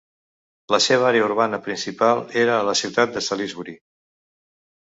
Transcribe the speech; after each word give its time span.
La 0.75 0.79
seva 0.85 1.05
àrea 1.09 1.25
urbana 1.27 1.59
principal 1.67 2.23
era 2.47 2.57
la 2.71 2.75
ciutat 2.83 3.15
de 3.19 3.27
Salisbury. 3.29 3.77